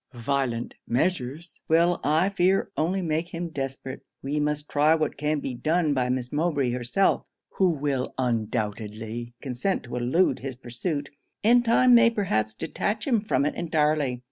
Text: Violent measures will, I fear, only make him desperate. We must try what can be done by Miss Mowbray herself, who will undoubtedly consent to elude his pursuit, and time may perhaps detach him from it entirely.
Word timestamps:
Violent 0.15 0.73
measures 0.87 1.61
will, 1.67 1.99
I 2.03 2.29
fear, 2.29 2.71
only 2.75 3.03
make 3.03 3.35
him 3.35 3.49
desperate. 3.49 4.01
We 4.23 4.39
must 4.39 4.67
try 4.67 4.95
what 4.95 5.15
can 5.15 5.41
be 5.41 5.53
done 5.53 5.93
by 5.93 6.09
Miss 6.09 6.31
Mowbray 6.31 6.71
herself, 6.71 7.27
who 7.49 7.69
will 7.69 8.15
undoubtedly 8.17 9.35
consent 9.43 9.83
to 9.83 9.95
elude 9.97 10.39
his 10.39 10.55
pursuit, 10.55 11.11
and 11.43 11.63
time 11.63 11.93
may 11.93 12.09
perhaps 12.09 12.55
detach 12.55 13.05
him 13.05 13.21
from 13.21 13.45
it 13.45 13.53
entirely. 13.53 14.19